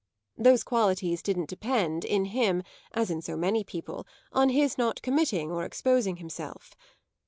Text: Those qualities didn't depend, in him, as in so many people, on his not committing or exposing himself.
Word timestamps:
Those 0.35 0.63
qualities 0.63 1.21
didn't 1.21 1.47
depend, 1.47 2.05
in 2.05 2.25
him, 2.25 2.63
as 2.91 3.11
in 3.11 3.21
so 3.21 3.37
many 3.37 3.63
people, 3.63 4.07
on 4.31 4.49
his 4.49 4.75
not 4.75 5.03
committing 5.03 5.51
or 5.51 5.63
exposing 5.63 6.15
himself. 6.15 6.75